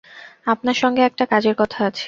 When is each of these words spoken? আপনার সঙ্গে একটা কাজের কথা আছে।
আপনার 0.47 0.75
সঙ্গে 0.75 1.01
একটা 1.01 1.23
কাজের 1.25 1.55
কথা 1.55 1.79
আছে। 1.85 1.99